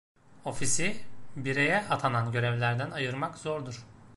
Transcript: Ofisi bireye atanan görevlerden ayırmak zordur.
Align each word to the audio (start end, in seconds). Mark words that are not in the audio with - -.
Ofisi 0.45 0.95
bireye 1.35 1.79
atanan 1.89 2.31
görevlerden 2.31 2.91
ayırmak 2.91 3.37
zordur. 3.37 3.85